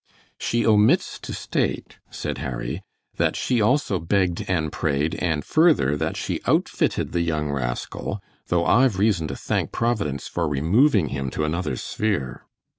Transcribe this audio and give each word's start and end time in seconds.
"She 0.39 0.65
omits 0.65 1.19
to 1.19 1.31
state," 1.31 1.99
said 2.09 2.39
Harry, 2.39 2.81
"that 3.17 3.35
she 3.35 3.61
also 3.61 3.99
'begged 3.99 4.43
and 4.47 4.71
prayed' 4.71 5.13
and 5.21 5.45
further 5.45 5.95
that 5.95 6.17
she 6.17 6.41
outfitted 6.47 7.11
the 7.11 7.21
young 7.21 7.51
rascal, 7.51 8.19
though 8.47 8.65
I've 8.65 8.97
reason 8.97 9.27
to 9.27 9.35
thank 9.35 9.71
Providence 9.71 10.27
for 10.27 10.47
removing 10.47 11.09
him 11.09 11.29
to 11.29 11.43
another 11.43 11.75
sphere." 11.75 12.47